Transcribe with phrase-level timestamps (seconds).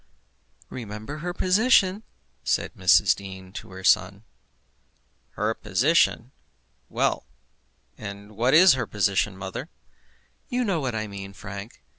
[0.71, 2.01] "Remember her position,"
[2.43, 3.13] said Mrs.
[3.15, 4.23] Dean to her son.
[5.33, 6.31] "Her position!
[6.89, 7.27] Well;
[7.99, 9.69] and what is her position mother?"
[10.49, 11.83] "You know what I mean, Frank.